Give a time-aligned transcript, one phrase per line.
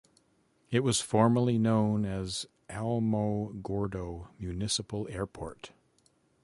[0.71, 5.73] It was formerly known as Alamogordo Municipal Airport.